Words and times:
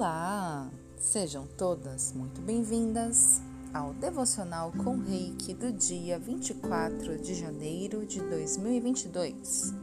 Olá! 0.00 0.70
Sejam 0.96 1.46
todas 1.58 2.14
muito 2.14 2.40
bem-vindas 2.40 3.38
ao 3.74 3.92
Devocional 3.92 4.72
com 4.72 4.96
Reiki 4.96 5.52
do 5.52 5.70
dia 5.70 6.18
24 6.18 7.18
de 7.18 7.34
janeiro 7.34 8.06
de 8.06 8.18
2022. 8.18 9.74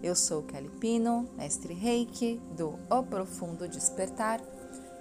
Eu 0.00 0.14
sou 0.14 0.44
Kelly 0.44 0.70
Pino, 0.78 1.28
mestre 1.36 1.74
Reiki 1.74 2.40
do 2.56 2.78
O 2.88 3.02
Profundo 3.02 3.66
Despertar 3.66 4.40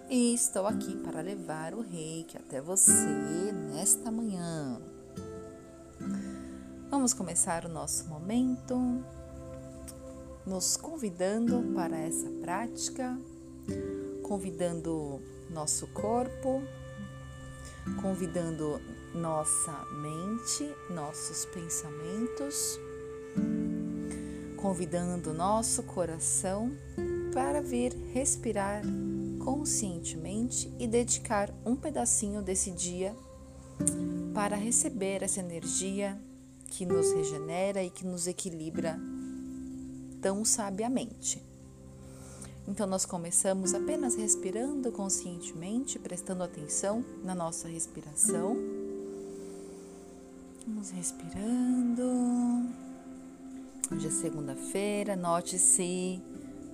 e 0.10 0.34
estou 0.34 0.66
aqui 0.66 0.98
para 1.04 1.22
levar 1.22 1.76
o 1.76 1.82
Reiki 1.82 2.36
até 2.36 2.60
você 2.60 3.52
nesta 3.72 4.10
manhã. 4.10 4.82
Vamos 6.90 7.14
começar 7.14 7.66
o 7.66 7.70
nosso 7.70 8.08
momento 8.08 8.76
nos 10.44 10.76
convidando 10.76 11.72
para 11.76 11.96
essa 12.00 12.32
prática 12.42 13.16
convidando 14.22 15.22
nosso 15.50 15.88
corpo, 15.88 16.64
convidando 18.02 18.82
nossa 19.14 19.86
mente, 19.92 20.70
nossos 20.90 21.46
pensamentos, 21.46 22.80
convidando 24.58 25.34
nosso 25.34 25.84
coração 25.84 26.72
para 27.34 27.62
vir 27.62 27.94
respirar 28.14 28.82
conscientemente 29.40 30.74
e 30.80 30.88
dedicar 30.88 31.54
um 31.66 31.76
pedacinho 31.76 32.42
desse 32.42 32.72
dia 32.72 33.16
para 34.34 34.56
receber 34.56 35.22
essa 35.22 35.42
energia 35.42 36.18
que 36.68 36.86
nos 36.86 37.12
regenera 37.12 37.84
e 37.84 37.90
que 37.90 38.06
nos 38.06 38.26
equilibra 38.26 38.98
tão 40.22 40.44
sabiamente. 40.46 41.53
Então, 42.68 42.88
nós 42.88 43.06
começamos 43.06 43.74
apenas 43.74 44.16
respirando 44.16 44.92
conscientemente, 44.92 46.00
prestando 46.00 46.44
atenção 46.44 47.04
na 47.24 47.36
nossa 47.36 47.68
respiração. 47.68 48.58
Vamos 50.66 50.90
respirando. 50.92 52.04
Hoje 53.92 54.08
é 54.08 54.12
segunda-feira, 54.12 55.16
note-se 55.16 56.22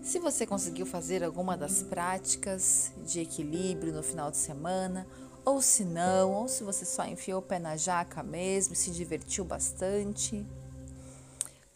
se 0.01 0.17
você 0.19 0.45
conseguiu 0.45 0.85
fazer 0.85 1.23
alguma 1.23 1.57
das 1.57 1.83
práticas 1.83 2.91
de 3.05 3.19
equilíbrio 3.19 3.93
no 3.93 4.01
final 4.01 4.31
de 4.31 4.37
semana, 4.37 5.05
ou 5.43 5.61
se 5.61 5.83
não, 5.83 6.31
ou 6.33 6.47
se 6.47 6.63
você 6.63 6.85
só 6.85 7.05
enfiou 7.05 7.39
o 7.39 7.43
pé 7.43 7.59
na 7.59 7.75
jaca 7.75 8.23
mesmo 8.23 8.75
se 8.75 8.91
divertiu 8.91 9.43
bastante 9.43 10.45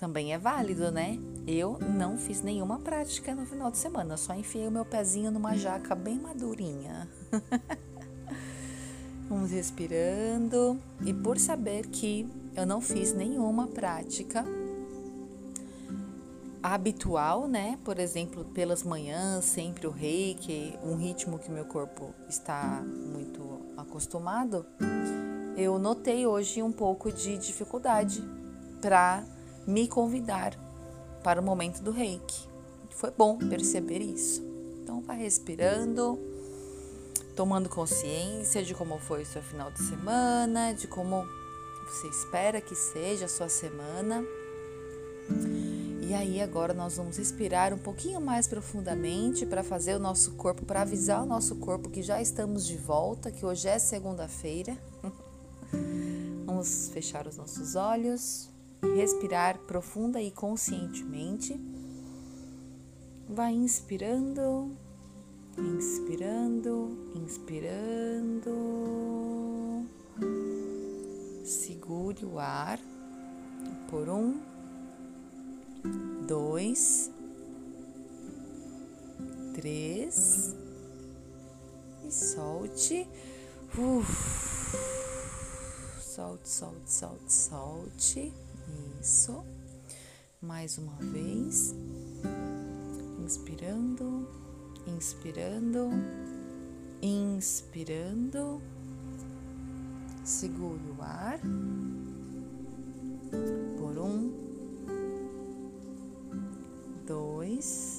também 0.04 0.34
é 0.34 0.38
válido, 0.38 0.92
né? 0.92 1.18
Eu 1.48 1.80
não 1.80 2.18
fiz 2.18 2.42
nenhuma 2.42 2.78
prática 2.78 3.34
no 3.34 3.46
final 3.46 3.72
de 3.72 3.78
semana, 3.78 4.18
só 4.18 4.34
enfiei 4.34 4.68
o 4.68 4.72
meu 4.72 4.84
pezinho 4.84 5.32
numa 5.32 5.56
jaca 5.56 5.96
bem 5.96 6.20
madurinha. 6.20 7.08
Vamos 9.30 9.52
respirando 9.52 10.78
e 11.06 11.14
por 11.14 11.40
saber 11.40 11.88
que 11.88 12.28
eu 12.54 12.66
não 12.66 12.81
fiz 12.81 13.14
nenhuma 13.14 13.66
prática 13.68 14.44
habitual, 16.62 17.48
né? 17.48 17.80
Por 17.86 17.98
exemplo, 17.98 18.44
pelas 18.44 18.84
manhãs, 18.84 19.46
sempre 19.46 19.88
o 19.88 19.92
reiki, 19.92 20.78
um 20.84 20.98
ritmo 20.98 21.40
que 21.40 21.50
meu 21.50 21.64
corpo 21.64 22.14
está 22.28 22.84
muito 22.84 23.62
acostumado, 23.78 24.66
eu 25.56 25.80
notei 25.80 26.28
hoje 26.28 26.62
um 26.62 26.74
pouco 26.74 27.09
de 27.09 27.38
dificuldade 27.38 28.22
para 28.81 29.24
me 29.66 29.88
convidar 29.88 30.58
para 31.23 31.39
o 31.39 31.44
momento 31.44 31.81
do 31.81 31.92
reiki. 31.92 32.47
Foi 32.89 33.11
bom 33.11 33.38
perceber 33.38 34.00
isso. 34.00 34.44
Então, 34.81 35.02
vá 35.02 35.14
respirando, 35.14 36.19
tomando 37.36 37.69
consciência 37.69 38.63
de 38.63 38.73
como 38.73 39.00
foi 39.00 39.23
o 39.23 39.25
seu 39.25 39.41
final 39.41 39.72
de 39.72 39.81
semana, 39.81 40.73
de 40.73 40.88
como 40.88 41.25
você 41.88 42.07
espera 42.07 42.62
que 42.62 42.75
seja 42.75 43.25
a 43.25 43.29
sua 43.29 43.50
semana. 43.50 44.23
E 46.02 46.13
aí, 46.13 46.41
agora 46.41 46.73
nós 46.73 46.97
vamos 46.97 47.18
respirar 47.18 47.73
um 47.73 47.78
pouquinho 47.78 48.22
mais 48.22 48.47
profundamente 48.47 49.46
para 49.46 49.63
fazer 49.63 49.96
o 49.96 50.00
nosso 50.00 50.34
corpo, 50.34 50.66
para 50.66 50.81
avisar 50.81 51.23
o 51.23 51.25
nosso 51.25 51.56
corpo 51.56 51.90
que 51.90 52.03
já 52.03 52.22
estamos 52.22 52.68
de 52.68 52.78
volta, 52.78 53.31
que 53.31 53.46
hoje 53.46 53.68
é 53.68 53.79
segunda-feira. 53.79 54.78
vamos 56.46 56.90
fechar 56.90 57.25
os 57.25 57.38
nossos 57.38 57.75
olhos 57.75 58.53
respirar 58.96 59.58
profunda 59.60 60.22
e 60.22 60.30
conscientemente. 60.32 61.60
Vai 63.30 63.54
inspirando, 63.54 64.76
inspirando, 65.58 67.12
inspirando. 67.16 68.52
Segure 71.44 72.26
o 72.26 72.40
ar 72.40 72.80
por 73.90 74.10
um, 74.10 74.40
dois, 76.28 77.10
três 79.54 80.56
e 82.06 82.12
solte. 82.12 83.08
Uf. 83.78 84.54
Solte, 86.02 86.48
solte, 86.48 86.92
solte, 86.92 87.34
solte. 87.34 88.43
Isso. 89.01 89.44
Mais 90.41 90.78
uma 90.78 90.96
vez. 90.96 91.75
Inspirando, 93.24 94.28
inspirando, 94.88 95.90
inspirando. 97.02 98.62
Segure 100.23 100.81
o 100.97 101.02
ar. 101.02 101.40
Por 103.78 103.97
um, 103.97 104.31
dois, 107.06 107.93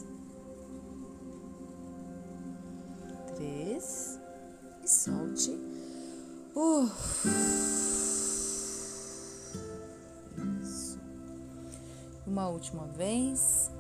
uma 12.27 12.49
última 12.49 12.87
vez. 12.87 13.71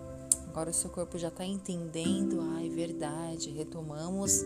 Agora 0.49 0.71
o 0.71 0.75
seu 0.75 0.91
corpo 0.91 1.19
já 1.19 1.29
está 1.29 1.45
entendendo. 1.45 2.41
Ai, 2.57 2.69
verdade. 2.69 3.51
Retomamos 3.51 4.45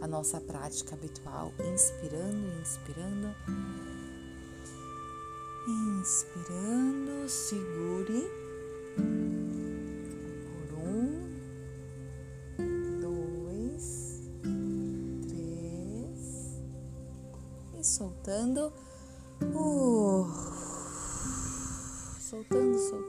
a 0.00 0.06
nossa 0.06 0.40
prática 0.40 0.94
habitual, 0.94 1.52
inspirando, 1.72 2.60
inspirando. 2.60 3.34
Inspirando, 6.00 7.28
segure. 7.28 8.30
Por 10.46 10.78
um, 10.78 11.28
dois, 13.00 14.22
três. 15.26 16.62
E 17.78 17.84
soltando. 17.84 18.72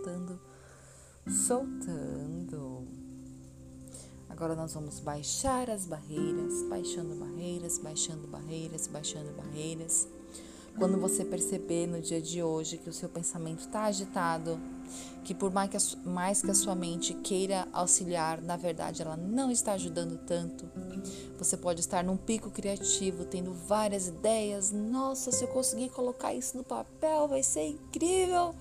Soltando, 0.09 0.39
soltando. 1.27 2.87
Agora 4.29 4.55
nós 4.55 4.73
vamos 4.73 4.99
baixar 4.99 5.69
as 5.69 5.85
barreiras, 5.85 6.63
baixando 6.69 7.15
barreiras, 7.15 7.77
baixando 7.77 8.27
barreiras, 8.27 8.87
baixando 8.87 9.31
barreiras. 9.33 10.07
Quando 10.77 10.97
você 10.97 11.25
perceber 11.25 11.87
no 11.87 11.99
dia 12.01 12.21
de 12.21 12.41
hoje 12.41 12.77
que 12.77 12.89
o 12.89 12.93
seu 12.93 13.09
pensamento 13.09 13.59
está 13.59 13.83
agitado, 13.83 14.57
que 15.25 15.35
por 15.35 15.51
mais 15.51 15.69
que, 15.69 15.77
a, 15.77 16.09
mais 16.09 16.41
que 16.41 16.49
a 16.49 16.53
sua 16.53 16.73
mente 16.73 17.13
queira 17.15 17.67
auxiliar, 17.73 18.41
na 18.41 18.55
verdade 18.55 19.01
ela 19.01 19.17
não 19.17 19.51
está 19.51 19.73
ajudando 19.73 20.17
tanto. 20.25 20.69
Você 21.37 21.57
pode 21.57 21.81
estar 21.81 22.03
num 22.03 22.15
pico 22.15 22.49
criativo, 22.49 23.25
tendo 23.25 23.53
várias 23.53 24.07
ideias. 24.07 24.71
Nossa, 24.71 25.31
se 25.31 25.43
eu 25.43 25.49
conseguir 25.49 25.89
colocar 25.89 26.33
isso 26.33 26.55
no 26.55 26.63
papel, 26.63 27.27
vai 27.27 27.43
ser 27.43 27.67
incrível. 27.67 28.55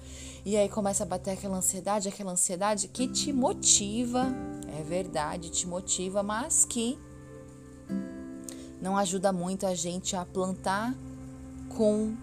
E 0.44 0.56
aí 0.56 0.69
começa 0.69 1.02
a 1.02 1.06
bater 1.06 1.32
aquela 1.32 1.56
ansiedade, 1.56 2.08
aquela 2.08 2.32
ansiedade 2.32 2.88
que 2.88 3.08
te 3.08 3.32
motiva, 3.32 4.26
é 4.79 4.82
verdade, 4.82 5.50
te 5.50 5.67
motiva, 5.67 6.23
mas 6.23 6.64
que 6.64 6.99
não 8.81 8.96
ajuda 8.96 9.32
muito 9.32 9.67
a 9.67 9.75
gente 9.75 10.14
a 10.14 10.25
plantar 10.25 10.94
com 11.76 12.14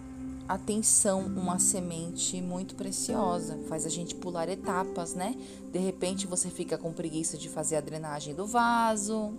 atenção 0.48 1.22
uma 1.26 1.58
semente 1.58 2.40
muito 2.40 2.74
preciosa, 2.74 3.58
faz 3.68 3.84
a 3.84 3.88
gente 3.88 4.14
pular 4.14 4.48
etapas, 4.48 5.14
né? 5.14 5.34
De 5.72 5.78
repente 5.78 6.26
você 6.26 6.48
fica 6.48 6.78
com 6.78 6.92
preguiça 6.92 7.36
de 7.36 7.48
fazer 7.48 7.76
a 7.76 7.80
drenagem 7.80 8.34
do 8.34 8.46
vaso, 8.46 9.34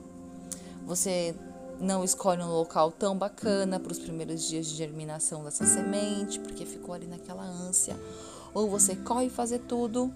você 0.85 1.33
não 1.79 2.03
escolhe 2.03 2.41
um 2.41 2.49
local 2.49 2.91
tão 2.91 3.17
bacana 3.17 3.79
para 3.79 3.91
os 3.91 3.99
primeiros 3.99 4.43
dias 4.47 4.67
de 4.67 4.75
germinação 4.75 5.43
dessa 5.43 5.65
semente, 5.65 6.39
porque 6.39 6.65
ficou 6.65 6.93
ali 6.93 7.07
naquela 7.07 7.43
ânsia, 7.43 7.95
ou 8.53 8.69
você 8.69 8.95
corre 8.95 9.29
fazer 9.29 9.59
tudo 9.59 10.13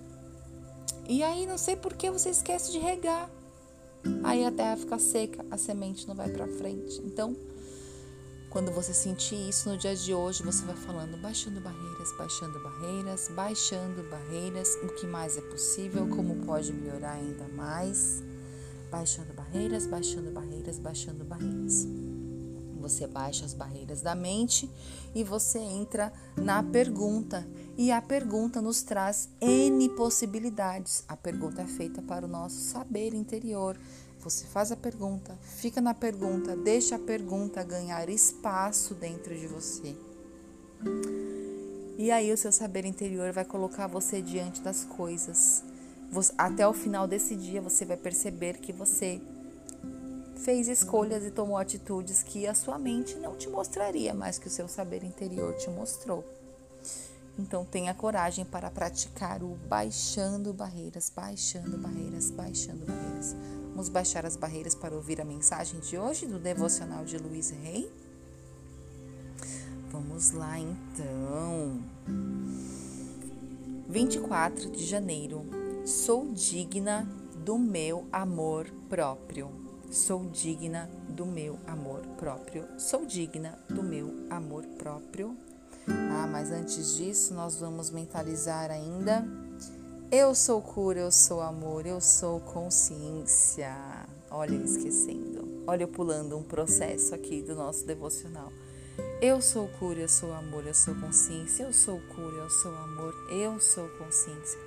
e 1.07 1.23
aí 1.23 1.45
não 1.45 1.57
sei 1.57 1.75
por 1.75 1.93
que 1.93 2.09
você 2.09 2.29
esquece 2.29 2.71
de 2.71 2.79
regar. 2.79 3.29
Aí 4.23 4.45
a 4.45 4.51
terra 4.51 4.77
fica 4.77 4.97
seca, 4.97 5.45
a 5.51 5.57
semente 5.57 6.07
não 6.07 6.15
vai 6.15 6.29
para 6.29 6.47
frente. 6.47 7.01
Então, 7.03 7.35
quando 8.49 8.71
você 8.71 8.93
sentir 8.93 9.35
isso 9.49 9.69
no 9.69 9.77
dia 9.77 9.95
de 9.95 10.13
hoje, 10.13 10.43
você 10.43 10.63
vai 10.65 10.75
falando, 10.75 11.17
baixando 11.21 11.59
barreiras, 11.59 12.17
baixando 12.17 12.59
barreiras, 12.59 13.29
baixando 13.35 14.03
barreiras, 14.09 14.75
o 14.83 14.87
que 14.95 15.05
mais 15.05 15.37
é 15.37 15.41
possível, 15.41 16.07
como 16.07 16.45
pode 16.45 16.73
melhorar 16.73 17.13
ainda 17.13 17.47
mais. 17.49 18.23
Baixando 18.89 19.33
barreiras, 19.33 19.85
baixando 19.85 20.31
barreiras, 20.31 20.79
baixando 20.79 21.23
barreiras. 21.23 21.87
Você 22.81 23.05
baixa 23.05 23.45
as 23.45 23.53
barreiras 23.53 24.01
da 24.01 24.15
mente 24.15 24.69
e 25.13 25.23
você 25.23 25.59
entra 25.59 26.11
na 26.35 26.63
pergunta. 26.63 27.47
E 27.77 27.91
a 27.91 28.01
pergunta 28.01 28.61
nos 28.61 28.81
traz 28.81 29.29
N 29.39 29.89
possibilidades. 29.89 31.03
A 31.07 31.15
pergunta 31.15 31.61
é 31.61 31.65
feita 31.65 32.01
para 32.01 32.25
o 32.25 32.29
nosso 32.29 32.57
saber 32.59 33.13
interior. 33.13 33.77
Você 34.19 34.45
faz 34.45 34.71
a 34.71 34.75
pergunta, 34.75 35.35
fica 35.41 35.81
na 35.81 35.95
pergunta, 35.95 36.55
deixa 36.55 36.95
a 36.95 36.99
pergunta 36.99 37.63
ganhar 37.63 38.07
espaço 38.07 38.93
dentro 38.93 39.35
de 39.35 39.47
você. 39.47 39.95
E 41.97 42.11
aí 42.11 42.31
o 42.31 42.37
seu 42.37 42.51
saber 42.51 42.85
interior 42.85 43.31
vai 43.31 43.45
colocar 43.45 43.87
você 43.87 44.21
diante 44.21 44.61
das 44.61 44.83
coisas. 44.83 45.63
Até 46.37 46.67
o 46.67 46.73
final 46.73 47.07
desse 47.07 47.35
dia 47.35 47.61
você 47.61 47.83
vai 47.83 47.97
perceber 47.97 48.59
que 48.59 48.71
você 48.71 49.19
fez 50.35 50.67
escolhas 50.67 51.23
e 51.23 51.31
tomou 51.31 51.57
atitudes 51.57 52.21
que 52.21 52.45
a 52.45 52.53
sua 52.53 52.77
mente 52.77 53.15
não 53.15 53.35
te 53.35 53.49
mostraria, 53.49 54.13
mas 54.13 54.37
que 54.37 54.47
o 54.47 54.51
seu 54.51 54.67
saber 54.67 55.03
interior 55.03 55.55
te 55.55 55.69
mostrou. 55.69 56.23
Então 57.41 57.65
tenha 57.65 57.91
coragem 57.93 58.45
para 58.45 58.69
praticar 58.69 59.41
o 59.41 59.57
baixando 59.67 60.53
barreiras, 60.53 61.11
baixando 61.13 61.75
barreiras, 61.75 62.29
baixando 62.29 62.85
barreiras. 62.85 63.35
Vamos 63.71 63.89
baixar 63.89 64.27
as 64.27 64.35
barreiras 64.35 64.75
para 64.75 64.93
ouvir 64.93 65.19
a 65.19 65.25
mensagem 65.25 65.79
de 65.79 65.97
hoje 65.97 66.27
do 66.27 66.37
devocional 66.37 67.03
de 67.03 67.17
Luiz 67.17 67.49
Rei? 67.49 67.91
Vamos 69.91 70.31
lá 70.31 70.59
então. 70.59 71.81
24 73.89 74.69
de 74.69 74.85
janeiro. 74.85 75.43
Sou 75.83 76.31
digna 76.33 77.09
do 77.43 77.57
meu 77.57 78.05
amor 78.11 78.69
próprio. 78.87 79.49
Sou 79.89 80.29
digna 80.29 80.87
do 81.09 81.25
meu 81.25 81.57
amor 81.65 82.01
próprio. 82.19 82.67
Sou 82.79 83.03
digna 83.03 83.57
do 83.67 83.81
meu 83.81 84.27
amor 84.29 84.63
próprio. 84.77 85.35
Ah, 85.87 86.27
mas 86.27 86.51
antes 86.51 86.95
disso, 86.95 87.33
nós 87.33 87.55
vamos 87.55 87.89
mentalizar 87.89 88.69
ainda. 88.71 89.25
Eu 90.11 90.35
sou 90.35 90.61
cura, 90.61 90.99
eu 90.99 91.11
sou 91.11 91.41
amor, 91.41 91.85
eu 91.85 92.01
sou 92.01 92.39
consciência. 92.41 93.73
Olha, 94.29 94.55
eu 94.55 94.63
esquecendo. 94.63 95.63
Olha, 95.65 95.83
eu 95.83 95.87
pulando 95.87 96.37
um 96.37 96.43
processo 96.43 97.15
aqui 97.15 97.41
do 97.41 97.55
nosso 97.55 97.85
devocional. 97.85 98.51
Eu 99.21 99.41
sou 99.41 99.67
cura, 99.67 99.99
eu 100.01 100.09
sou 100.09 100.33
amor, 100.33 100.65
eu 100.67 100.73
sou 100.73 100.95
consciência. 100.95 101.63
Eu 101.63 101.73
sou 101.73 102.01
cura, 102.13 102.37
eu 102.37 102.49
sou 102.49 102.75
amor, 102.75 103.13
eu 103.29 103.59
sou 103.59 103.87
consciência. 103.89 104.59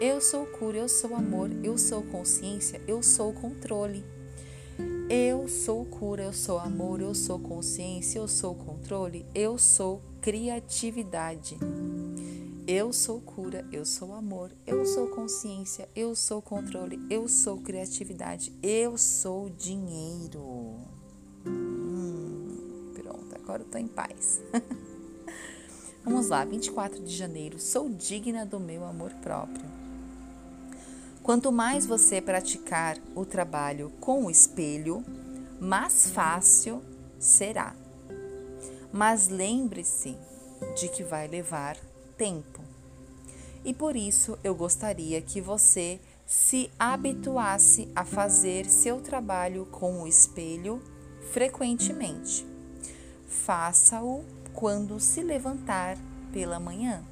Eu 0.00 0.20
sou 0.20 0.44
cura, 0.46 0.78
eu 0.78 0.88
sou 0.88 1.14
amor, 1.14 1.50
eu 1.62 1.78
sou 1.78 2.02
consciência, 2.02 2.80
eu 2.86 3.02
sou 3.02 3.32
controle. 3.32 4.04
Eu 5.08 5.46
sou 5.48 5.84
cura, 5.84 6.24
eu 6.24 6.32
sou 6.32 6.58
amor, 6.58 7.00
eu 7.00 7.14
sou 7.14 7.38
consciência, 7.38 8.18
eu 8.18 8.26
sou 8.26 8.54
controle, 8.54 9.24
eu 9.34 9.56
sou 9.58 10.02
criatividade. 10.22 11.58
Eu 12.64 12.92
sou 12.92 13.20
cura, 13.20 13.66
eu 13.72 13.84
sou 13.84 14.14
amor, 14.14 14.52
eu 14.64 14.86
sou 14.86 15.08
consciência, 15.08 15.88
eu 15.96 16.14
sou 16.14 16.40
controle, 16.40 17.04
eu 17.10 17.26
sou 17.26 17.58
criatividade, 17.58 18.52
eu 18.62 18.96
sou 18.96 19.50
dinheiro. 19.50 20.76
Hum, 21.44 22.92
pronto, 22.94 23.34
agora 23.34 23.62
eu 23.62 23.66
tô 23.66 23.76
em 23.76 23.88
paz. 23.88 24.40
Vamos 26.04 26.28
lá, 26.28 26.44
24 26.44 27.02
de 27.02 27.14
janeiro, 27.14 27.58
sou 27.58 27.88
digna 27.88 28.46
do 28.46 28.60
meu 28.60 28.84
amor 28.84 29.10
próprio. 29.14 29.66
Quanto 31.20 31.50
mais 31.50 31.84
você 31.84 32.20
praticar 32.20 32.96
o 33.16 33.24
trabalho 33.24 33.90
com 34.00 34.26
o 34.26 34.30
espelho, 34.30 35.04
mais 35.60 36.10
fácil 36.10 36.80
será. 37.18 37.81
Mas 38.92 39.28
lembre-se 39.28 40.16
de 40.76 40.88
que 40.88 41.02
vai 41.02 41.26
levar 41.26 41.76
tempo. 42.16 42.60
E 43.64 43.72
por 43.72 43.96
isso 43.96 44.38
eu 44.44 44.54
gostaria 44.54 45.20
que 45.22 45.40
você 45.40 45.98
se 46.26 46.70
habituasse 46.78 47.88
a 47.94 48.04
fazer 48.04 48.66
seu 48.66 49.00
trabalho 49.00 49.66
com 49.66 50.02
o 50.02 50.06
espelho 50.06 50.82
frequentemente. 51.30 52.46
Faça-o 53.26 54.24
quando 54.52 55.00
se 55.00 55.22
levantar 55.22 55.96
pela 56.32 56.60
manhã. 56.60 57.02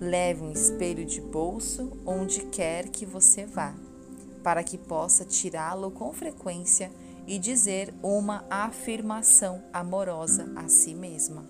Leve 0.00 0.42
um 0.42 0.52
espelho 0.52 1.06
de 1.06 1.20
bolso 1.20 1.92
onde 2.04 2.46
quer 2.46 2.88
que 2.88 3.06
você 3.06 3.46
vá, 3.46 3.74
para 4.42 4.62
que 4.62 4.76
possa 4.76 5.24
tirá-lo 5.24 5.90
com 5.90 6.12
frequência 6.12 6.90
e 7.26 7.38
dizer 7.38 7.92
uma 8.02 8.44
afirmação 8.50 9.62
amorosa 9.72 10.52
a 10.56 10.68
si 10.68 10.94
mesma. 10.94 11.44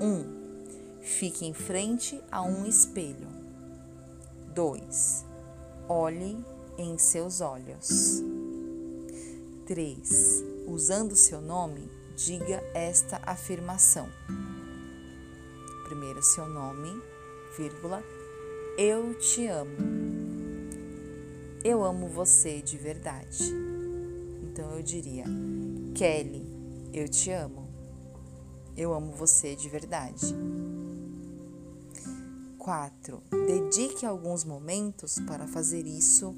1. 0.00 0.04
Um, 0.04 1.00
fique 1.02 1.46
em 1.46 1.54
frente 1.54 2.20
a 2.30 2.42
um 2.42 2.66
espelho. 2.66 3.28
2. 4.54 5.24
Olhe 5.88 6.44
em 6.76 6.98
seus 6.98 7.40
olhos. 7.40 8.22
3. 9.66 10.44
Usando 10.66 11.14
seu 11.14 11.40
nome, 11.40 11.90
diga 12.16 12.62
esta 12.74 13.20
afirmação 13.24 14.08
primeiro 15.90 16.22
seu 16.22 16.48
nome, 16.48 17.02
vírgula, 17.58 18.00
eu 18.78 19.12
te 19.14 19.48
amo. 19.48 19.76
Eu 21.64 21.82
amo 21.84 22.06
você 22.06 22.62
de 22.62 22.78
verdade. 22.78 23.69
Então 24.52 24.68
eu 24.76 24.82
diria, 24.82 25.24
Kelly, 25.94 26.44
eu 26.92 27.08
te 27.08 27.30
amo. 27.30 27.68
Eu 28.76 28.92
amo 28.92 29.12
você 29.12 29.54
de 29.54 29.68
verdade. 29.68 30.34
4. 32.58 33.22
Dedique 33.46 34.04
alguns 34.04 34.42
momentos 34.42 35.20
para 35.20 35.46
fazer 35.46 35.86
isso 35.86 36.34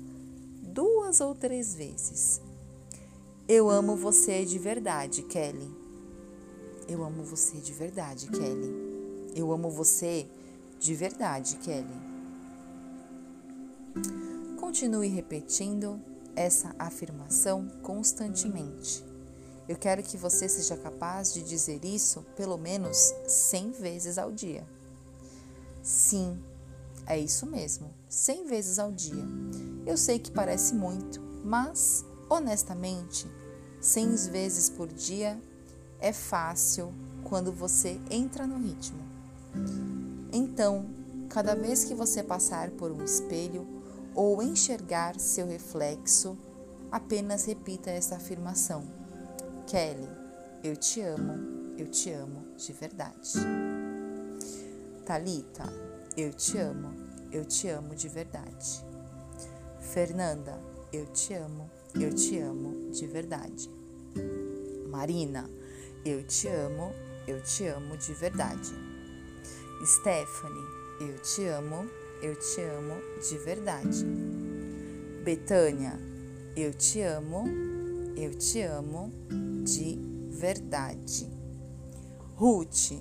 duas 0.63 1.21
ou 1.21 1.35
três 1.35 1.75
vezes. 1.75 2.41
Eu 3.49 3.71
amo 3.71 3.97
você 3.97 4.45
de 4.45 4.59
verdade, 4.59 5.23
Kelly. 5.23 5.71
Eu 6.87 7.03
amo 7.03 7.25
você 7.25 7.57
de 7.57 7.73
verdade, 7.73 8.29
Kelly. 8.29 9.33
Eu 9.35 9.51
amo 9.51 9.71
você 9.71 10.27
de 10.79 10.95
verdade, 10.95 11.57
Kelly. 11.57 12.13
Continue 14.61 15.09
repetindo 15.09 16.12
essa 16.35 16.75
afirmação 16.79 17.69
constantemente. 17.83 19.05
Eu 19.69 19.77
quero 19.77 20.03
que 20.03 20.17
você 20.17 20.49
seja 20.49 20.77
capaz 20.77 21.33
de 21.33 21.43
dizer 21.43 21.85
isso 21.85 22.23
pelo 22.37 22.59
menos 22.59 23.15
100 23.27 23.73
vezes 23.73 24.19
ao 24.19 24.33
dia. 24.33 24.67
Sim, 25.83 26.39
é 27.07 27.19
isso 27.19 27.47
mesmo, 27.47 27.91
100 28.09 28.47
vezes 28.47 28.79
ao 28.79 28.93
dia. 28.93 29.25
Eu 29.87 29.97
sei 29.97 30.19
que 30.19 30.31
parece 30.31 30.75
muito, 30.75 31.21
mas, 31.45 32.05
honestamente, 32.29 33.27
100 33.81 34.15
vezes 34.31 34.69
por 34.69 34.89
dia 34.89 35.41
é 36.01 36.13
fácil 36.13 36.93
quando 37.25 37.53
você 37.53 38.01
entra 38.11 38.47
no 38.47 38.59
ritmo. 38.59 39.01
Então, 40.33 40.87
cada 41.29 41.55
vez 41.55 41.85
que 41.85 41.95
você 41.95 42.23
passar 42.23 42.71
por 42.71 42.91
um 42.91 43.03
espelho 43.03 43.67
ou 44.15 44.43
enxergar 44.43 45.19
seu 45.19 45.47
reflexo, 45.47 46.37
apenas 46.91 47.45
repita 47.45 47.91
essa 47.91 48.17
afirmação: 48.17 48.83
Kelly, 49.67 50.09
eu 50.63 50.77
te 50.77 51.01
amo, 51.01 51.75
eu 51.77 51.89
te 51.89 52.11
amo 52.11 52.47
de 52.57 52.73
verdade. 52.73 53.33
Talita, 55.05 55.65
eu 56.17 56.33
te 56.33 56.59
amo, 56.59 56.95
eu 57.33 57.45
te 57.45 57.69
amo 57.69 57.95
de 57.95 58.09
verdade. 58.09 58.85
Fernanda, 59.81 60.59
eu 60.93 61.07
te 61.07 61.35
amo, 61.35 61.71
eu 61.95 62.15
te 62.15 62.39
amo 62.39 62.91
de 62.91 63.07
verdade. 63.07 63.69
Marina, 64.89 65.49
eu 66.05 66.23
te 66.27 66.49
amo, 66.49 66.93
eu 67.27 67.43
te 67.43 67.67
amo 67.67 67.97
de 67.97 68.13
verdade. 68.15 68.73
Stephanie, 69.85 70.67
eu 71.01 71.19
te 71.23 71.45
amo, 71.47 71.89
eu 72.23 72.37
te 72.37 72.61
amo 72.61 72.95
de 73.21 73.37
verdade. 73.39 74.07
Betânia, 75.25 75.99
eu 76.57 76.73
te 76.73 77.01
amo, 77.01 77.45
eu 78.17 78.33
te 78.39 78.63
amo 78.63 79.13
de 79.65 79.99
verdade. 80.31 81.29
Ruth, 82.37 82.93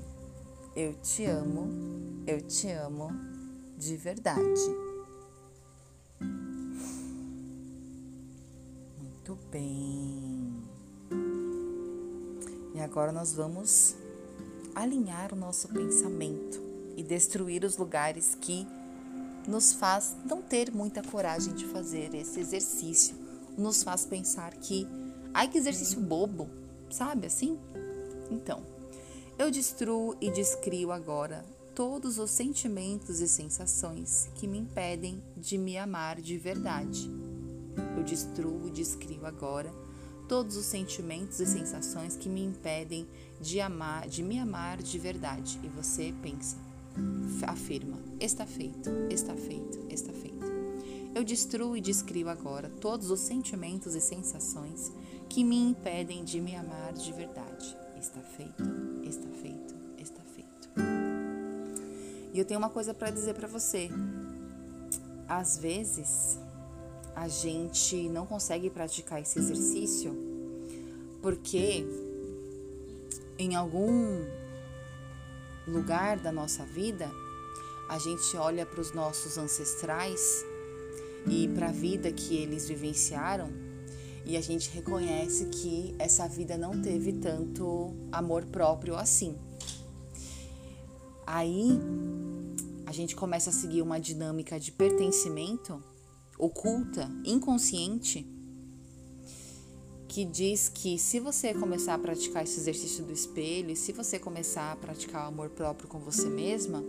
eu 0.75 0.93
te 0.95 1.25
amo, 1.25 2.23
eu 2.25 2.41
te 2.41 2.69
amo 2.71 3.11
de 3.77 3.95
verdade. 3.95 4.75
Muito 8.97 9.37
bem. 9.51 10.63
E 12.73 12.79
agora 12.79 13.11
nós 13.11 13.33
vamos 13.33 13.95
alinhar 14.73 15.31
o 15.31 15.35
nosso 15.35 15.67
pensamento 15.67 16.59
e 16.97 17.03
destruir 17.03 17.63
os 17.63 17.77
lugares 17.77 18.35
que 18.35 18.67
nos 19.48 19.74
faz 19.74 20.15
não 20.25 20.41
ter 20.41 20.71
muita 20.71 21.01
coragem 21.01 21.53
de 21.53 21.65
fazer 21.65 22.13
esse 22.13 22.39
exercício, 22.39 23.15
nos 23.57 23.83
faz 23.83 24.05
pensar 24.05 24.53
que, 24.55 24.88
ai 25.33 25.48
que 25.48 25.57
exercício 25.57 26.00
bobo, 26.00 26.50
sabe 26.89 27.27
assim? 27.27 27.60
Então, 28.29 28.63
eu 29.38 29.50
destruo 29.50 30.15
e 30.21 30.29
descrio 30.29 30.91
agora 30.91 31.43
todos 31.74 32.19
os 32.19 32.31
sentimentos 32.31 33.19
e 33.21 33.27
sensações 33.27 34.29
que 34.36 34.48
me 34.48 34.60
impedem 34.60 35.21
de 35.36 35.57
me 35.57 35.77
amar 35.77 36.21
de 36.21 36.38
verdade. 36.38 37.10
Eu 37.98 38.03
destruo 38.03 38.67
e 38.67 38.71
descrio 38.71 39.25
agora 39.25 39.71
todos 40.27 40.55
os 40.55 40.65
sentimentos 40.65 41.39
e 41.39 41.45
sensações 41.45 42.15
que 42.15 42.29
me 42.29 42.43
impedem 42.43 43.07
de 43.39 43.60
amar, 43.60 44.07
de 44.07 44.24
me 44.24 44.39
amar 44.39 44.81
de 44.81 44.98
verdade. 44.98 45.60
E 45.63 45.67
você 45.67 46.13
pensa, 46.21 46.57
afirma: 47.48 48.11
está 48.21 48.45
feito, 48.45 48.89
está 49.09 49.35
feito, 49.35 49.85
está 49.89 50.13
feito. 50.13 50.45
Eu 51.13 51.23
destruo 51.23 51.75
e 51.75 51.81
descrio 51.81 52.29
agora 52.29 52.69
todos 52.79 53.09
os 53.09 53.19
sentimentos 53.19 53.95
e 53.95 54.01
sensações 54.01 54.91
que 55.27 55.43
me 55.43 55.57
impedem 55.57 56.23
de 56.23 56.39
me 56.39 56.55
amar 56.55 56.93
de 56.93 57.11
verdade. 57.11 57.75
Está 57.99 58.21
feito, 58.21 58.63
está 59.03 59.27
feito, 59.41 59.75
está 59.97 60.21
feito. 60.21 60.69
E 62.33 62.39
eu 62.39 62.45
tenho 62.45 62.59
uma 62.59 62.69
coisa 62.69 62.93
para 62.93 63.09
dizer 63.09 63.33
para 63.33 63.47
você. 63.47 63.89
Às 65.27 65.57
vezes, 65.57 66.39
a 67.15 67.27
gente 67.27 68.07
não 68.09 68.25
consegue 68.25 68.69
praticar 68.69 69.21
esse 69.21 69.39
exercício 69.39 70.15
porque 71.21 71.85
em 73.37 73.55
algum 73.55 74.25
lugar 75.67 76.17
da 76.17 76.31
nossa 76.31 76.65
vida, 76.65 77.11
a 77.91 78.00
gente 78.00 78.38
olha 78.38 78.65
para 78.65 78.79
os 78.79 78.93
nossos 78.93 79.38
ancestrais 79.38 80.45
e 81.27 81.50
para 81.50 81.67
a 81.67 81.71
vida 81.74 82.10
que 82.10 82.38
eles 82.38 82.69
vivenciaram 82.69 83.51
e 84.25 84.38
a 84.38 84.41
gente 84.41 84.69
reconhece 84.69 85.48
que 85.48 85.93
essa 86.00 86.25
vida 86.25 86.57
não 86.57 86.81
teve 86.81 87.12
tanto 87.12 87.93
amor 88.10 88.45
próprio 88.45 88.95
assim. 88.95 89.36
Aí 91.27 91.77
a 92.86 92.93
gente 92.93 93.13
começa 93.13 93.50
a 93.50 93.53
seguir 93.53 93.81
uma 93.81 94.00
dinâmica 94.00 94.57
de 94.57 94.71
pertencimento 94.71 95.83
oculta, 96.39 97.12
inconsciente, 97.25 98.25
que 100.07 100.24
diz 100.24 100.69
que 100.69 100.98
se 100.98 101.19
você 101.19 101.53
começar 101.53 101.95
a 101.95 102.00
praticar 102.00 102.43
esse 102.43 102.57
exercício 102.57 103.03
do 103.03 103.12
espelho, 103.12 103.71
e 103.71 103.75
se 103.75 103.91
você 103.91 104.17
começar 104.17 104.71
a 104.71 104.75
praticar 104.77 105.25
o 105.25 105.27
amor 105.27 105.50
próprio 105.50 105.89
com 105.89 106.00
você 106.00 106.29
mesma, 106.29 106.81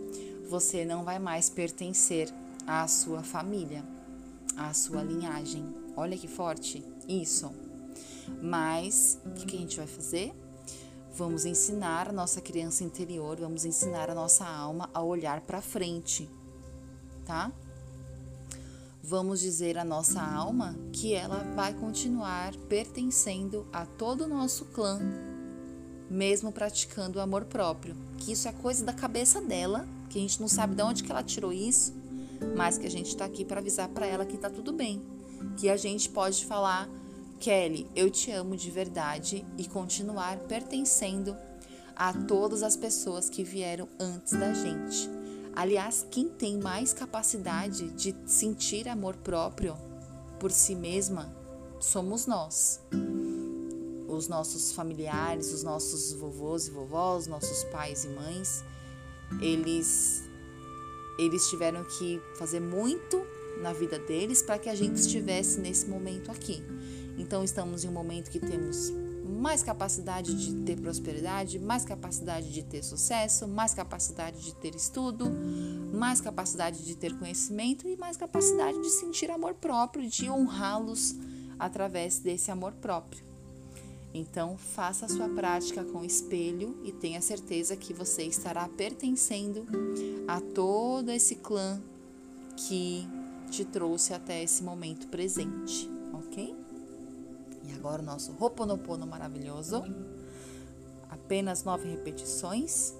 você 0.53 0.85
não 0.85 1.03
vai 1.03 1.17
mais 1.17 1.49
pertencer 1.49 2.31
à 2.67 2.87
sua 2.87 3.23
família, 3.23 3.83
à 4.55 4.71
sua 4.71 5.01
linhagem. 5.01 5.65
Olha 5.97 6.15
que 6.15 6.27
forte 6.27 6.85
isso. 7.07 7.51
Mas 8.39 9.19
o 9.25 9.31
que, 9.31 9.47
que 9.47 9.55
a 9.55 9.59
gente 9.59 9.77
vai 9.77 9.87
fazer? 9.87 10.31
Vamos 11.15 11.43
ensinar 11.43 12.09
a 12.09 12.11
nossa 12.11 12.39
criança 12.39 12.83
interior, 12.83 13.39
vamos 13.39 13.65
ensinar 13.65 14.11
a 14.11 14.13
nossa 14.13 14.45
alma 14.45 14.87
a 14.93 15.01
olhar 15.01 15.41
para 15.41 15.59
frente, 15.59 16.29
tá? 17.25 17.51
vamos 19.05 19.39
dizer 19.41 19.77
à 19.77 19.83
nossa 19.83 20.21
alma 20.21 20.77
que 20.93 21.13
ela 21.13 21.43
vai 21.55 21.73
continuar 21.73 22.55
pertencendo 22.69 23.67
a 23.73 23.85
todo 23.85 24.23
o 24.23 24.27
nosso 24.27 24.65
clã, 24.65 24.99
mesmo 26.09 26.51
praticando 26.51 27.17
o 27.17 27.21
amor 27.21 27.43
próprio. 27.45 27.97
Que 28.17 28.31
isso 28.31 28.47
é 28.47 28.53
coisa 28.53 28.85
da 28.85 28.93
cabeça 28.93 29.41
dela, 29.41 29.85
que 30.13 30.19
a 30.19 30.21
gente 30.21 30.39
não 30.39 30.47
sabe 30.47 30.75
de 30.75 30.83
onde 30.83 31.03
que 31.03 31.11
ela 31.11 31.23
tirou 31.23 31.51
isso, 31.51 31.91
mas 32.55 32.77
que 32.77 32.85
a 32.85 32.89
gente 32.89 33.07
está 33.07 33.25
aqui 33.25 33.43
para 33.43 33.59
avisar 33.59 33.89
para 33.89 34.05
ela 34.05 34.25
que 34.27 34.35
está 34.35 34.47
tudo 34.47 34.71
bem, 34.71 35.01
que 35.57 35.67
a 35.67 35.75
gente 35.75 36.07
pode 36.07 36.45
falar 36.45 36.87
Kelly, 37.39 37.89
eu 37.95 38.11
te 38.11 38.29
amo 38.31 38.55
de 38.55 38.69
verdade 38.69 39.43
e 39.57 39.67
continuar 39.67 40.37
pertencendo 40.41 41.35
a 41.95 42.13
todas 42.13 42.61
as 42.61 42.77
pessoas 42.77 43.27
que 43.27 43.43
vieram 43.43 43.89
antes 43.99 44.33
da 44.33 44.53
gente. 44.53 45.09
Aliás, 45.55 46.05
quem 46.11 46.29
tem 46.29 46.59
mais 46.59 46.93
capacidade 46.93 47.89
de 47.93 48.15
sentir 48.27 48.87
amor 48.87 49.15
próprio 49.17 49.75
por 50.39 50.51
si 50.51 50.75
mesma 50.75 51.35
somos 51.79 52.27
nós. 52.27 52.79
Os 54.07 54.27
nossos 54.27 54.71
familiares, 54.73 55.51
os 55.51 55.63
nossos 55.63 56.13
vovôs 56.13 56.67
e 56.67 56.71
vovós, 56.71 57.25
nossos 57.25 57.63
pais 57.65 58.05
e 58.05 58.09
mães, 58.09 58.63
eles 59.41 60.23
eles 61.17 61.47
tiveram 61.47 61.83
que 61.83 62.19
fazer 62.35 62.59
muito 62.59 63.23
na 63.61 63.71
vida 63.71 63.99
deles 63.99 64.41
para 64.41 64.57
que 64.57 64.67
a 64.67 64.75
gente 64.75 64.95
estivesse 64.95 65.59
nesse 65.59 65.87
momento 65.87 66.31
aqui. 66.31 66.63
Então 67.17 67.43
estamos 67.43 67.83
em 67.83 67.87
um 67.87 67.91
momento 67.91 68.31
que 68.31 68.39
temos 68.39 68.91
mais 69.43 69.61
capacidade 69.61 70.33
de 70.33 70.63
ter 70.63 70.79
prosperidade, 70.79 71.59
mais 71.59 71.83
capacidade 71.83 72.51
de 72.51 72.63
ter 72.63 72.83
sucesso, 72.83 73.47
mais 73.47 73.73
capacidade 73.73 74.41
de 74.41 74.55
ter 74.55 74.73
estudo, 74.73 75.29
mais 75.93 76.21
capacidade 76.21 76.83
de 76.83 76.95
ter 76.95 77.17
conhecimento 77.17 77.87
e 77.87 77.97
mais 77.97 78.15
capacidade 78.15 78.81
de 78.81 78.89
sentir 78.89 79.29
amor 79.29 79.53
próprio, 79.53 80.09
de 80.09 80.29
honrá-los 80.29 81.15
através 81.59 82.19
desse 82.19 82.51
amor 82.51 82.73
próprio. 82.73 83.32
Então, 84.13 84.57
faça 84.57 85.07
a 85.07 85.09
sua 85.09 85.27
prática 85.27 85.83
com 85.83 86.05
espelho 86.05 86.77
e 86.83 86.91
tenha 86.91 87.19
certeza 87.19 87.75
que 87.75 87.93
você 87.93 88.23
estará 88.23 88.69
pertencendo 88.69 89.65
a 90.27 90.39
todo 90.39 91.09
esse 91.09 91.35
clã 91.35 91.81
que 92.55 93.07
te 93.49 93.65
trouxe 93.65 94.13
até 94.13 94.43
esse 94.43 94.63
momento 94.63 95.07
presente, 95.07 95.89
ok? 96.13 96.55
E 97.63 97.73
agora 97.73 98.01
o 98.01 98.05
nosso 98.05 98.35
Ho'oponopono 98.39 99.07
maravilhoso. 99.07 99.83
Apenas 101.09 101.63
nove 101.63 101.89
repetições. 101.89 102.93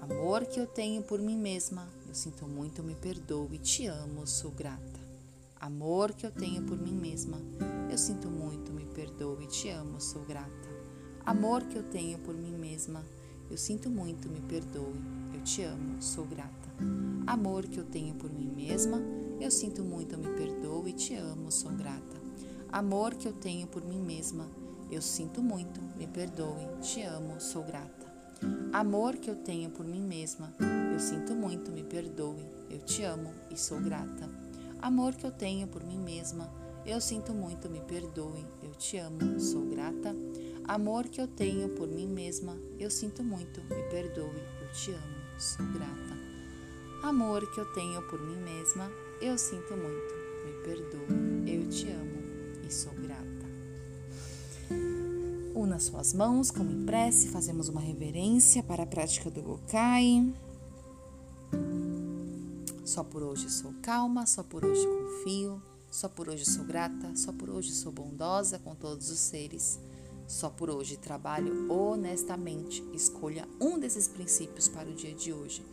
Amor 0.00 0.46
que 0.46 0.60
eu 0.60 0.66
tenho 0.66 1.02
por 1.02 1.20
mim 1.20 1.36
mesma, 1.36 1.88
eu 2.08 2.14
sinto 2.14 2.46
muito, 2.46 2.84
me 2.84 2.94
perdoo 2.94 3.48
e 3.52 3.58
te 3.58 3.86
amo, 3.86 4.26
sou 4.26 4.52
grata. 4.52 5.07
Amor 5.60 6.12
que 6.14 6.24
eu 6.24 6.30
tenho 6.30 6.62
por 6.62 6.78
mim 6.78 6.94
mesma, 6.94 7.36
eu 7.90 7.98
sinto 7.98 8.30
muito, 8.30 8.72
me 8.72 8.84
perdoo 8.84 9.42
e 9.42 9.46
te 9.48 9.68
amo, 9.68 10.00
sou 10.00 10.22
grata. 10.24 10.68
Amor 11.26 11.64
que 11.64 11.76
eu 11.76 11.82
tenho 11.82 12.16
por 12.20 12.32
mim 12.32 12.56
mesma, 12.56 13.04
eu 13.50 13.58
sinto 13.58 13.90
muito, 13.90 14.28
me 14.28 14.40
perdoe, 14.40 14.94
eu 15.34 15.40
te 15.42 15.62
amo, 15.62 16.00
sou 16.00 16.24
grata. 16.26 16.68
Amor 17.26 17.66
que 17.66 17.80
eu 17.80 17.84
tenho 17.84 18.14
por 18.14 18.32
mim 18.32 18.52
mesma, 18.54 19.02
eu 19.40 19.50
sinto 19.50 19.82
muito, 19.82 20.16
me 20.16 20.28
perdoo 20.28 20.86
e 20.86 20.92
te 20.92 21.16
amo, 21.16 21.50
sou 21.50 21.72
grata. 21.72 22.16
Amor 22.70 23.16
que 23.16 23.26
eu 23.26 23.32
tenho 23.32 23.66
por 23.66 23.84
mim 23.84 24.00
mesma, 24.00 24.46
eu 24.92 25.02
sinto 25.02 25.42
muito, 25.42 25.82
me 25.98 26.06
perdoe, 26.06 26.68
te 26.80 27.02
amo, 27.02 27.40
sou 27.40 27.64
grata. 27.64 28.06
Amor 28.72 29.16
que 29.16 29.28
eu 29.28 29.34
tenho 29.34 29.70
por 29.70 29.84
mim 29.84 30.02
mesma, 30.02 30.54
eu 30.92 31.00
sinto 31.00 31.34
muito, 31.34 31.72
me 31.72 31.82
perdoe, 31.82 32.46
eu 32.70 32.78
te 32.78 33.02
amo 33.02 33.34
e 33.50 33.56
sou 33.58 33.80
grata. 33.80 34.47
Amor 34.80 35.14
que 35.14 35.26
eu 35.26 35.32
tenho 35.32 35.66
por 35.66 35.84
mim 35.84 35.98
mesma, 35.98 36.48
eu 36.86 37.00
sinto 37.00 37.34
muito, 37.34 37.68
me 37.68 37.80
perdoe, 37.80 38.46
eu 38.62 38.70
te 38.70 38.96
amo, 38.96 39.40
sou 39.40 39.62
grata. 39.66 40.14
Amor 40.64 41.08
que 41.08 41.20
eu 41.20 41.26
tenho 41.26 41.68
por 41.70 41.88
mim 41.88 42.06
mesma, 42.06 42.56
eu 42.78 42.90
sinto 42.90 43.22
muito, 43.22 43.60
me 43.62 43.82
perdoe, 43.90 44.40
eu 44.62 44.72
te 44.72 44.92
amo, 44.92 45.38
sou 45.38 45.66
grata. 45.66 46.16
Amor 47.02 47.50
que 47.52 47.60
eu 47.60 47.72
tenho 47.72 48.00
por 48.02 48.20
mim 48.20 48.36
mesma, 48.36 48.90
eu 49.20 49.36
sinto 49.36 49.76
muito, 49.76 50.14
me 50.46 50.52
perdoe, 50.62 51.52
eu 51.52 51.68
te 51.68 51.88
amo 51.90 52.22
e 52.66 52.72
sou 52.72 52.92
grata. 52.92 53.28
Una 55.54 55.80
suas 55.80 56.14
mãos 56.14 56.50
como 56.52 56.70
em 56.70 56.84
prece, 56.86 57.28
fazemos 57.28 57.68
uma 57.68 57.80
reverência 57.80 58.62
para 58.62 58.84
a 58.84 58.86
prática 58.86 59.28
do 59.28 59.42
Gokai. 59.42 60.32
Só 62.98 63.04
por 63.04 63.22
hoje 63.22 63.48
sou 63.48 63.72
calma, 63.80 64.26
só 64.26 64.42
por 64.42 64.64
hoje 64.64 64.84
confio, 64.84 65.62
só 65.88 66.08
por 66.08 66.28
hoje 66.28 66.44
sou 66.44 66.64
grata, 66.64 67.14
só 67.14 67.30
por 67.30 67.48
hoje 67.48 67.70
sou 67.70 67.92
bondosa 67.92 68.58
com 68.58 68.74
todos 68.74 69.08
os 69.08 69.20
seres. 69.20 69.78
Só 70.26 70.50
por 70.50 70.68
hoje 70.68 70.96
trabalho 70.96 71.70
honestamente. 71.72 72.82
Escolha 72.92 73.46
um 73.60 73.78
desses 73.78 74.08
princípios 74.08 74.66
para 74.66 74.88
o 74.88 74.94
dia 74.94 75.14
de 75.14 75.32
hoje. 75.32 75.64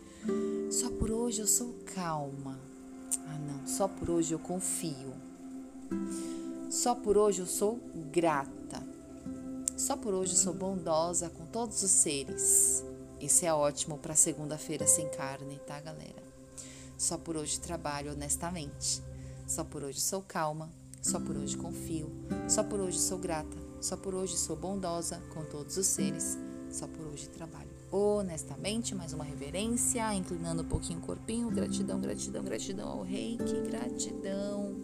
Só 0.70 0.92
por 0.92 1.10
hoje 1.10 1.42
eu 1.42 1.48
sou 1.48 1.74
calma. 1.96 2.60
Ah, 3.28 3.40
não. 3.40 3.66
Só 3.66 3.88
por 3.88 4.08
hoje 4.12 4.32
eu 4.32 4.40
confio. 4.40 5.12
Só 6.70 6.94
por 6.94 7.18
hoje 7.18 7.40
eu 7.42 7.48
sou 7.48 7.80
grata. 8.12 8.86
Só 9.76 9.98
por 9.98 10.14
hoje 10.14 10.34
eu 10.34 10.38
sou 10.38 10.54
bondosa 10.54 11.28
com 11.32 11.48
todos 11.48 11.82
os 11.82 11.90
seres. 11.90 12.86
Isso 13.20 13.44
é 13.44 13.52
ótimo 13.52 13.98
para 13.98 14.14
segunda-feira 14.14 14.86
sem 14.86 15.10
carne, 15.10 15.60
tá, 15.66 15.82
galera? 15.82 16.35
Só 16.98 17.18
por 17.18 17.38
hoje 17.38 17.60
trabalho 17.60 18.12
honestamente. 18.12 19.02
Só 19.48 19.64
por 19.64 19.84
hoje 19.84 20.02
sou 20.02 20.22
calma. 20.22 20.70
Só 21.02 21.20
por 21.20 21.36
hoje 21.36 21.58
confio. 21.58 22.12
Só 22.48 22.64
por 22.64 22.80
hoje 22.80 23.00
sou 23.00 23.18
grata. 23.18 23.58
Só 23.82 23.96
por 23.96 24.16
hoje 24.16 24.38
sou 24.38 24.56
bondosa 24.56 25.22
com 25.34 25.44
todos 25.46 25.78
os 25.78 25.88
seres. 25.88 26.38
Só 26.72 26.88
por 26.88 27.08
hoje 27.08 27.30
trabalho 27.30 27.76
honestamente, 27.92 28.94
mais 28.94 29.14
uma 29.14 29.24
reverência, 29.24 30.14
inclinando 30.14 30.62
um 30.62 30.66
pouquinho 30.66 31.00
o 31.00 31.02
corpinho. 31.02 31.50
Gratidão, 31.50 32.00
gratidão, 32.00 32.44
gratidão 32.44 32.90
ao 32.90 33.04
reiki, 33.04 33.62
gratidão. 33.62 34.76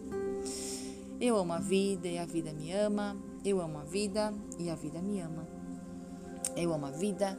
Eu 1.20 1.36
amo 1.36 1.52
a 1.52 1.58
vida 1.58 2.08
e 2.08 2.18
a 2.18 2.24
vida 2.24 2.52
me 2.52 2.72
ama. 2.72 3.16
Eu 3.44 3.60
amo 3.60 3.78
a 3.78 3.84
vida 3.84 4.32
e 4.58 4.70
a 4.70 4.74
vida 4.74 5.00
me 5.00 5.20
ama. 5.20 5.46
Eu 6.56 6.72
amo 6.72 6.86
a 6.86 6.90
vida 6.90 7.38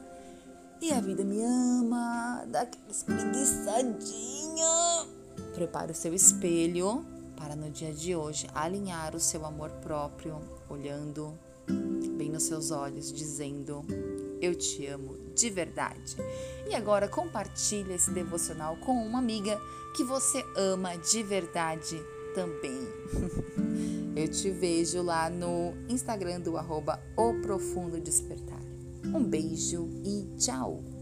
e 0.83 0.91
a 0.91 0.99
vida 0.99 1.23
me 1.23 1.41
ama. 1.41 2.43
Daquela 2.47 2.91
espreguiçadinha. 2.91 5.07
Prepare 5.55 5.93
o 5.93 5.95
seu 5.95 6.13
espelho 6.13 7.05
para 7.37 7.55
no 7.55 7.69
dia 7.69 7.93
de 7.93 8.13
hoje 8.13 8.47
alinhar 8.53 9.15
o 9.15 9.19
seu 9.19 9.45
amor 9.45 9.69
próprio, 9.81 10.41
olhando 10.69 11.33
bem 12.17 12.29
nos 12.29 12.43
seus 12.43 12.69
olhos, 12.69 13.13
dizendo: 13.13 13.85
Eu 14.41 14.53
te 14.53 14.85
amo 14.87 15.17
de 15.33 15.49
verdade. 15.49 16.17
E 16.69 16.75
agora 16.75 17.07
compartilhe 17.07 17.93
esse 17.93 18.11
devocional 18.11 18.75
com 18.77 18.91
uma 18.91 19.19
amiga 19.19 19.57
que 19.95 20.03
você 20.03 20.43
ama 20.57 20.97
de 20.97 21.23
verdade 21.23 21.97
também. 22.35 22.77
Eu 24.15 24.27
te 24.27 24.51
vejo 24.51 25.01
lá 25.01 25.27
no 25.27 25.73
Instagram 25.89 26.39
do 26.39 26.55
arroba 26.55 27.01
O 27.17 27.33
Profundo 27.41 27.99
Despertar. 27.99 28.62
Um 29.05 29.23
beijo 29.23 29.89
e 30.03 30.25
tchau! 30.37 30.92